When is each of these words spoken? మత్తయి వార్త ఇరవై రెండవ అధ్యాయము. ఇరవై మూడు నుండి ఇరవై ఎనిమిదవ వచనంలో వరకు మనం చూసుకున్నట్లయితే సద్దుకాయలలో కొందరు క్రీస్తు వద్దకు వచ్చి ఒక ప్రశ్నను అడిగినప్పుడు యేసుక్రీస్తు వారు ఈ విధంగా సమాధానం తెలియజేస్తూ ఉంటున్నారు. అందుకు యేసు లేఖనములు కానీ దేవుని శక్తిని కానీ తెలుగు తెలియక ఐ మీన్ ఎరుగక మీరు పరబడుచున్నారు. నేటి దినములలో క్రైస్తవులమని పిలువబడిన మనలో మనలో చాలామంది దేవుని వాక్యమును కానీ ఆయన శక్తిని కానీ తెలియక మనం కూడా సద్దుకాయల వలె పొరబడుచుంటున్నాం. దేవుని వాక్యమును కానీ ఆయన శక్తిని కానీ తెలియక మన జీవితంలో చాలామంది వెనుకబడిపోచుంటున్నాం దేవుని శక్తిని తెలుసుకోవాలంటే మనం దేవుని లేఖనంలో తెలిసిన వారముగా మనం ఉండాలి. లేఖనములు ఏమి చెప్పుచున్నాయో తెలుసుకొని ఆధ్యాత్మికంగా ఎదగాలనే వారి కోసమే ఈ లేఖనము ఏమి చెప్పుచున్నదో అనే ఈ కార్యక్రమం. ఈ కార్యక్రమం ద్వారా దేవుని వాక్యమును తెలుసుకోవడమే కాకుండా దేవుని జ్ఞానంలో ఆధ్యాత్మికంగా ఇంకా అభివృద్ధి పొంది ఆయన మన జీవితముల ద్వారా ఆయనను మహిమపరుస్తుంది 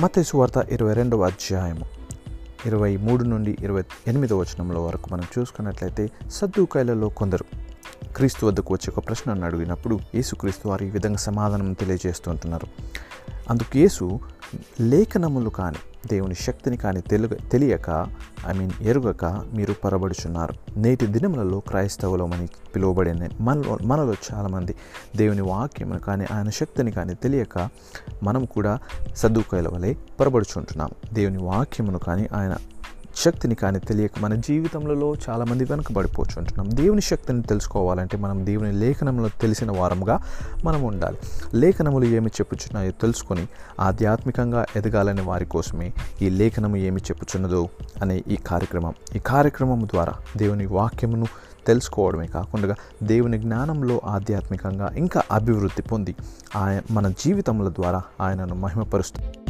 మత్తయి 0.00 0.36
వార్త 0.36 0.56
ఇరవై 0.56 0.94
రెండవ 0.94 1.22
అధ్యాయము. 1.22 1.84
ఇరవై 2.66 2.96
మూడు 2.96 3.24
నుండి 3.24 3.56
ఇరవై 3.60 3.84
ఎనిమిదవ 4.06 4.38
వచనంలో 4.38 4.84
వరకు 4.84 5.08
మనం 5.12 5.24
చూసుకున్నట్లయితే 5.38 6.10
సద్దుకాయలలో 6.30 7.08
కొందరు 7.08 7.44
క్రీస్తు 8.16 8.46
వద్దకు 8.46 8.74
వచ్చి 8.74 8.94
ఒక 8.96 9.06
ప్రశ్నను 9.06 9.44
అడిగినప్పుడు 9.44 9.98
యేసుక్రీస్తు 10.14 10.68
వారు 10.68 10.84
ఈ 10.84 10.90
విధంగా 10.90 11.16
సమాధానం 11.16 11.72
తెలియజేస్తూ 11.72 12.30
ఉంటున్నారు. 12.30 12.66
అందుకు 13.50 13.78
యేసు 13.78 14.20
లేఖనములు 14.80 15.50
కానీ 15.50 15.76
దేవుని 16.10 16.34
శక్తిని 16.34 16.76
కానీ 16.76 17.00
తెలుగు 17.00 17.34
తెలియక 17.34 18.06
ఐ 18.46 18.52
మీన్ 18.52 18.70
ఎరుగక 18.80 19.24
మీరు 19.24 19.72
పరబడుచున్నారు. 19.84 20.54
నేటి 20.76 21.06
దినములలో 21.06 21.60
క్రైస్తవులమని 21.60 22.48
పిలువబడిన 22.74 23.28
మనలో 23.40 23.78
మనలో 23.82 24.14
చాలామంది 24.32 24.74
దేవుని 25.16 25.40
వాక్యమును 25.40 25.98
కానీ 25.98 26.26
ఆయన 26.32 26.50
శక్తిని 26.50 26.90
కానీ 26.90 27.14
తెలియక 27.14 27.68
మనం 28.22 28.44
కూడా 28.44 28.78
సద్దుకాయల 29.14 29.68
వలె 29.68 29.94
పొరబడుచుంటున్నాం. 30.20 30.90
దేవుని 31.12 31.42
వాక్యమును 31.42 31.98
కానీ 31.98 32.28
ఆయన 32.34 32.56
శక్తిని 33.18 33.54
కానీ 33.54 33.78
తెలియక 33.78 34.10
మన 34.20 34.34
జీవితంలో 34.34 35.14
చాలామంది 35.30 35.64
వెనుకబడిపోచుంటున్నాం 35.64 36.68
దేవుని 36.74 37.00
శక్తిని 37.00 37.42
తెలుసుకోవాలంటే 37.42 38.16
మనం 38.16 38.46
దేవుని 38.46 38.72
లేఖనంలో 38.72 39.28
తెలిసిన 39.40 39.70
వారముగా 39.70 40.22
మనం 40.64 40.82
ఉండాలి. 40.82 41.18
లేఖనములు 41.54 42.04
ఏమి 42.04 42.26
చెప్పుచున్నాయో 42.26 42.90
తెలుసుకొని 42.90 43.46
ఆధ్యాత్మికంగా 43.80 44.66
ఎదగాలనే 44.76 45.22
వారి 45.22 45.44
కోసమే 45.44 45.92
ఈ 46.22 46.30
లేఖనము 46.30 46.76
ఏమి 46.76 47.00
చెప్పుచున్నదో 47.00 47.68
అనే 48.02 48.22
ఈ 48.28 48.36
కార్యక్రమం. 48.36 48.94
ఈ 49.16 49.18
కార్యక్రమం 49.18 49.86
ద్వారా 49.86 50.14
దేవుని 50.36 50.66
వాక్యమును 50.66 51.26
తెలుసుకోవడమే 51.66 52.26
కాకుండా 52.26 52.74
దేవుని 53.02 53.38
జ్ఞానంలో 53.38 54.00
ఆధ్యాత్మికంగా 54.04 54.92
ఇంకా 54.96 55.22
అభివృద్ధి 55.32 55.82
పొంది 55.82 56.14
ఆయన 56.56 56.80
మన 56.90 57.08
జీవితముల 57.08 57.68
ద్వారా 57.68 58.02
ఆయనను 58.20 58.54
మహిమపరుస్తుంది 58.54 59.47